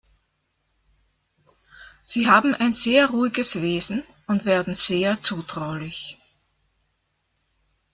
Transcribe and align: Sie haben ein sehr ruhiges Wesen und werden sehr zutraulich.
Sie 2.01 2.25
haben 2.25 2.55
ein 2.55 2.73
sehr 2.73 3.11
ruhiges 3.11 3.61
Wesen 3.61 4.01
und 4.25 4.45
werden 4.45 4.73
sehr 4.73 5.21
zutraulich. 5.21 6.17